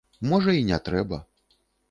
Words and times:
Можа, 0.29 0.55
і 0.61 0.63
не 0.71 0.79
трэба. 0.89 1.21